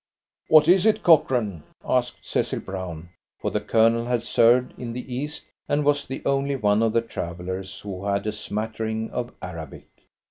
[0.47, 3.09] "What is it, Cochrane?" asked Cecil Brown
[3.39, 7.03] for the Colonel had served in the East, and was the only one of the
[7.03, 9.87] travellers who had a smattering of Arabic.